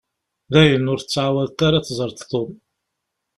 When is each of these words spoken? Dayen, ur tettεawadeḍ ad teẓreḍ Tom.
Dayen, 0.51 0.89
ur 0.91 0.99
tettεawadeḍ 0.99 1.73
ad 1.77 1.85
teẓreḍ 1.85 2.19
Tom. 2.31 2.51